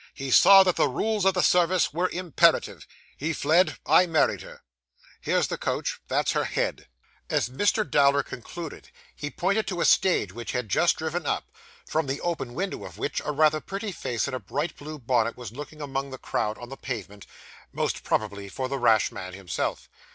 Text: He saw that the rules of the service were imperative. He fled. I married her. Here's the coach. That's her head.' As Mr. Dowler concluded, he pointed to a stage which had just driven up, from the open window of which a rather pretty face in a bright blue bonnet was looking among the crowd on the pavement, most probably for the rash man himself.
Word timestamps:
He 0.15 0.31
saw 0.31 0.63
that 0.63 0.77
the 0.77 0.87
rules 0.87 1.25
of 1.25 1.35
the 1.35 1.43
service 1.43 1.93
were 1.93 2.09
imperative. 2.09 2.87
He 3.17 3.33
fled. 3.33 3.77
I 3.85 4.07
married 4.07 4.41
her. 4.41 4.63
Here's 5.21 5.47
the 5.47 5.59
coach. 5.59 5.99
That's 6.07 6.31
her 6.31 6.45
head.' 6.45 6.87
As 7.29 7.49
Mr. 7.49 7.87
Dowler 7.87 8.23
concluded, 8.23 8.89
he 9.15 9.29
pointed 9.29 9.67
to 9.67 9.79
a 9.79 9.85
stage 9.85 10.33
which 10.33 10.53
had 10.53 10.69
just 10.69 10.97
driven 10.97 11.27
up, 11.27 11.51
from 11.85 12.07
the 12.07 12.19
open 12.21 12.55
window 12.55 12.83
of 12.83 12.97
which 12.97 13.21
a 13.23 13.31
rather 13.31 13.61
pretty 13.61 13.91
face 13.91 14.27
in 14.27 14.33
a 14.33 14.39
bright 14.39 14.75
blue 14.75 14.97
bonnet 14.97 15.37
was 15.37 15.51
looking 15.51 15.83
among 15.83 16.09
the 16.09 16.17
crowd 16.17 16.57
on 16.57 16.69
the 16.69 16.77
pavement, 16.77 17.27
most 17.71 18.03
probably 18.03 18.49
for 18.49 18.67
the 18.67 18.79
rash 18.79 19.11
man 19.11 19.33
himself. 19.35 19.87